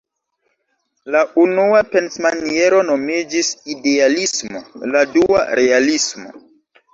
[1.15, 4.63] La unua pensmaniero nomiĝis "Idealismo",
[4.97, 6.35] la dua "Realismo".